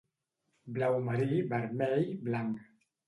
Blau 0.77 0.97
marí, 1.09 1.39
vermell, 1.53 2.09
blanc. 2.31 2.65